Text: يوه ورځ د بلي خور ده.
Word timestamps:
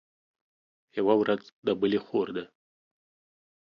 يوه 0.97 1.13
ورځ 1.21 1.43
د 1.65 1.67
بلي 1.79 1.99
خور 2.05 2.27
ده. 2.35 2.43